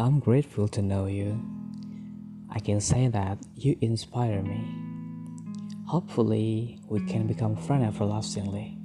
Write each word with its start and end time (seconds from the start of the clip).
I'm 0.00 0.18
grateful 0.18 0.66
to 0.68 0.80
know 0.80 1.04
you. 1.04 1.38
I 2.48 2.58
can 2.58 2.80
say 2.80 3.08
that 3.08 3.36
you 3.54 3.76
inspire 3.82 4.40
me. 4.40 4.64
Hopefully, 5.86 6.80
we 6.88 7.04
can 7.04 7.26
become 7.26 7.54
friends 7.54 7.94
everlastingly. 7.94 8.78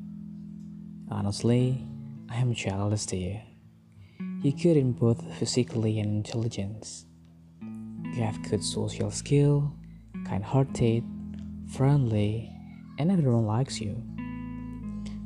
Honestly, 1.10 1.88
I 2.30 2.36
am 2.36 2.54
jealous 2.54 3.06
to 3.06 3.16
you. 3.16 3.40
You're 4.42 4.60
good 4.62 4.76
in 4.76 4.92
both 4.92 5.24
physically 5.36 6.02
and 6.02 6.18
intelligence. 6.18 7.06
You 7.62 8.22
have 8.22 8.50
good 8.50 8.62
social 8.62 9.10
skill, 9.10 9.72
kind-hearted, 10.26 11.06
friendly, 11.70 12.52
and 13.00 13.10
everyone 13.10 13.46
likes 13.46 13.80
you. 13.80 14.04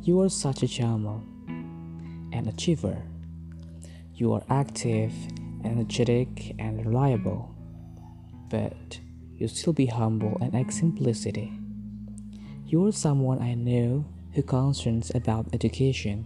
You 0.03 0.21
are 0.21 0.29
such 0.29 0.61
a 0.61 0.67
charmer, 0.67 1.19
an 1.47 2.45
achiever. 2.47 3.01
You 4.13 4.33
are 4.33 4.43
active, 4.51 5.13
energetic, 5.63 6.55
and 6.59 6.85
reliable. 6.85 7.55
But 8.49 8.99
you 9.35 9.47
still 9.47 9.73
be 9.73 9.85
humble 9.85 10.37
and 10.41 10.55
act 10.55 10.73
simplicity. 10.73 11.53
You 12.65 12.85
are 12.85 12.91
someone 12.91 13.41
I 13.41 13.53
know 13.55 14.05
who 14.33 14.43
concerns 14.43 15.11
about 15.15 15.47
education. 15.53 16.25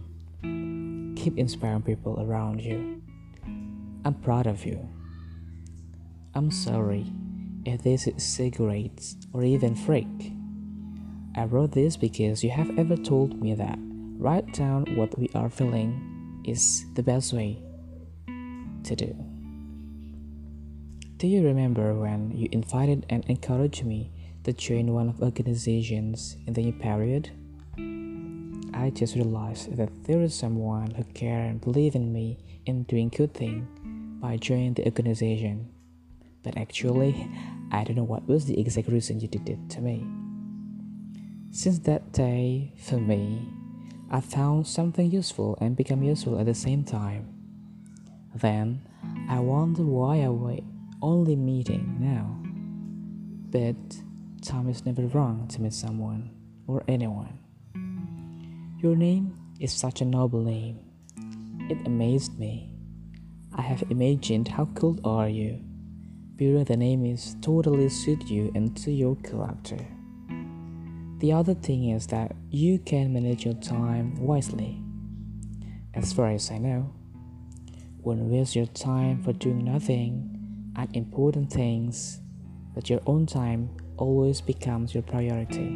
Keep 1.16 1.38
inspiring 1.38 1.82
people 1.82 2.20
around 2.20 2.60
you. 2.60 3.02
I'm 4.04 4.14
proud 4.14 4.46
of 4.46 4.66
you. 4.66 4.88
I'm 6.34 6.50
sorry 6.50 7.06
if 7.64 7.82
this 7.82 8.06
is 8.06 8.22
cigarettes 8.22 9.16
or 9.32 9.42
even 9.42 9.74
freak. 9.74 10.32
I 11.36 11.44
wrote 11.44 11.72
this 11.72 11.96
because 11.96 12.44
you 12.44 12.50
have 12.50 12.78
ever 12.78 12.96
told 12.96 13.40
me 13.40 13.54
that 13.54 13.78
write 14.18 14.52
down 14.52 14.84
what 14.96 15.18
we 15.18 15.30
are 15.34 15.48
feeling 15.48 16.42
is 16.44 16.84
the 16.94 17.02
best 17.02 17.32
way 17.32 17.63
to 18.84 18.96
do. 18.96 19.14
Do 21.16 21.26
you 21.26 21.44
remember 21.44 21.94
when 21.94 22.32
you 22.32 22.48
invited 22.52 23.06
and 23.08 23.24
encouraged 23.26 23.84
me 23.84 24.10
to 24.44 24.52
join 24.52 24.92
one 24.92 25.08
of 25.08 25.22
organizations 25.22 26.36
in 26.46 26.52
the 26.52 26.62
new 26.62 26.72
period? 26.72 27.30
I 28.74 28.90
just 28.90 29.14
realized 29.14 29.76
that 29.76 30.04
there 30.04 30.20
is 30.20 30.34
someone 30.34 30.90
who 30.90 31.04
care 31.14 31.40
and 31.40 31.60
believe 31.60 31.94
in 31.94 32.12
me 32.12 32.38
in 32.66 32.82
doing 32.84 33.08
good 33.08 33.32
thing 33.32 33.66
by 34.20 34.36
joining 34.36 34.74
the 34.74 34.84
organization. 34.84 35.68
But 36.42 36.58
actually, 36.58 37.30
I 37.70 37.84
don't 37.84 37.96
know 37.96 38.04
what 38.04 38.28
was 38.28 38.44
the 38.46 38.58
exact 38.60 38.88
reason 38.88 39.20
you 39.20 39.28
did 39.28 39.48
it 39.48 39.70
to 39.70 39.80
me. 39.80 40.04
Since 41.52 41.78
that 41.80 42.12
day, 42.12 42.72
for 42.76 42.98
me, 42.98 43.48
I 44.10 44.20
found 44.20 44.66
something 44.66 45.10
useful 45.10 45.56
and 45.60 45.76
become 45.76 46.02
useful 46.02 46.38
at 46.38 46.46
the 46.46 46.54
same 46.54 46.84
time. 46.84 47.33
Then 48.34 48.86
I 49.28 49.38
wonder 49.40 49.82
why 49.82 50.22
I 50.22 50.28
wait 50.28 50.64
only 51.00 51.36
meeting 51.36 51.96
now. 52.00 52.40
But 53.50 53.76
time 54.42 54.68
is 54.68 54.84
never 54.84 55.06
wrong 55.06 55.46
to 55.48 55.60
meet 55.60 55.72
someone 55.72 56.30
or 56.66 56.82
anyone. 56.88 57.38
Your 58.78 58.96
name 58.96 59.38
is 59.60 59.72
such 59.72 60.00
a 60.00 60.04
noble 60.04 60.42
name. 60.42 60.80
It 61.70 61.78
amazed 61.86 62.38
me. 62.38 62.70
I 63.54 63.62
have 63.62 63.84
imagined 63.90 64.48
how 64.48 64.66
cool 64.74 64.98
are 65.04 65.28
you. 65.28 65.60
Bearing 66.36 66.64
the 66.64 66.76
name 66.76 67.06
is 67.06 67.36
totally 67.40 67.88
suit 67.88 68.28
you 68.28 68.50
and 68.56 68.76
to 68.78 68.90
your 68.90 69.14
character. 69.16 69.78
The 71.20 71.32
other 71.32 71.54
thing 71.54 71.90
is 71.90 72.08
that 72.08 72.34
you 72.50 72.80
can 72.80 73.12
manage 73.12 73.44
your 73.44 73.54
time 73.54 74.16
wisely. 74.16 74.82
As 75.94 76.12
far 76.12 76.30
as 76.30 76.50
I 76.50 76.58
know, 76.58 76.92
won't 78.04 78.20
waste 78.20 78.54
your 78.54 78.66
time 78.66 79.22
for 79.22 79.32
doing 79.32 79.64
nothing 79.64 80.30
and 80.76 80.94
important 80.94 81.50
things, 81.50 82.20
but 82.74 82.90
your 82.90 83.00
own 83.06 83.24
time 83.24 83.70
always 83.96 84.40
becomes 84.40 84.92
your 84.92 85.02
priority. 85.02 85.68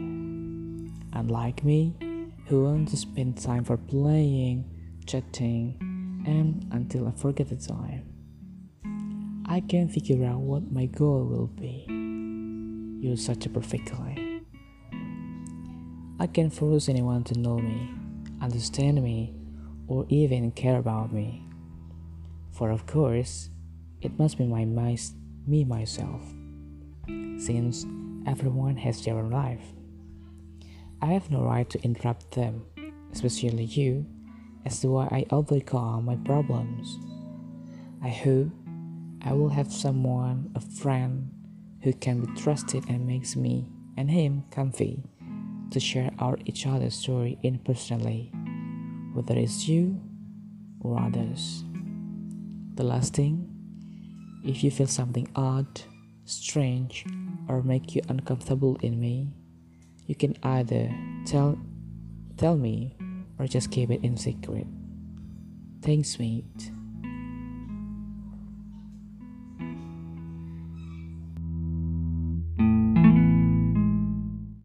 Unlike 1.14 1.64
me, 1.64 1.94
who 2.46 2.64
wants 2.64 2.92
to 2.92 2.96
spend 2.98 3.40
time 3.40 3.64
for 3.64 3.76
playing, 3.76 4.64
chatting, 5.06 5.76
and 6.26 6.66
until 6.70 7.08
I 7.08 7.12
forget 7.12 7.48
the 7.48 7.56
time. 7.56 8.04
I 9.46 9.60
can 9.60 9.88
figure 9.88 10.26
out 10.26 10.40
what 10.40 10.70
my 10.70 10.86
goal 10.86 11.24
will 11.24 11.46
be. 11.46 11.86
You're 13.00 13.16
such 13.16 13.46
a 13.46 13.48
perfect 13.48 13.90
guy. 13.90 14.40
I 16.20 16.26
can't 16.26 16.52
force 16.52 16.88
anyone 16.88 17.24
to 17.24 17.38
know 17.38 17.58
me, 17.58 17.94
understand 18.42 19.02
me, 19.02 19.34
or 19.86 20.04
even 20.10 20.50
care 20.50 20.78
about 20.78 21.12
me. 21.12 21.47
For 22.58 22.70
of 22.72 22.86
course, 22.86 23.50
it 24.00 24.18
must 24.18 24.36
be 24.36 24.44
my, 24.44 24.64
my 24.64 24.98
me 25.46 25.62
myself, 25.62 26.20
since 27.38 27.86
everyone 28.26 28.76
has 28.78 29.04
their 29.04 29.16
own 29.16 29.30
life. 29.30 29.62
I 31.00 31.12
have 31.12 31.30
no 31.30 31.44
right 31.44 31.70
to 31.70 31.80
interrupt 31.84 32.32
them, 32.32 32.64
especially 33.12 33.62
you, 33.62 34.06
as 34.66 34.80
to 34.80 34.88
why 34.88 35.04
I 35.04 35.26
overcome 35.30 36.06
my 36.06 36.16
problems. 36.16 36.98
I 38.02 38.08
hope 38.08 38.50
I 39.22 39.34
will 39.34 39.50
have 39.50 39.72
someone, 39.72 40.50
a 40.56 40.60
friend, 40.60 41.30
who 41.82 41.92
can 41.92 42.24
be 42.24 42.40
trusted 42.40 42.82
and 42.88 43.06
makes 43.06 43.36
me 43.36 43.68
and 43.96 44.10
him 44.10 44.42
comfy 44.50 45.04
to 45.70 45.78
share 45.78 46.10
our 46.18 46.36
each 46.44 46.66
other's 46.66 46.96
story 46.96 47.38
in 47.44 47.60
personally, 47.60 48.32
whether 49.12 49.36
it's 49.36 49.68
you 49.68 50.00
or 50.80 50.98
others. 51.00 51.62
The 52.78 52.84
last 52.84 53.12
thing, 53.12 53.50
if 54.44 54.62
you 54.62 54.70
feel 54.70 54.86
something 54.86 55.26
odd, 55.34 55.66
strange, 56.26 57.04
or 57.48 57.60
make 57.60 57.96
you 57.96 58.02
uncomfortable 58.08 58.78
in 58.82 59.00
me, 59.00 59.32
you 60.06 60.14
can 60.14 60.36
either 60.44 60.88
tell 61.26 61.58
tell 62.36 62.56
me 62.56 62.96
or 63.36 63.48
just 63.48 63.72
keep 63.72 63.90
it 63.90 64.04
in 64.04 64.16
secret. 64.16 64.68
Thanks, 65.82 66.20
mate. 66.20 66.70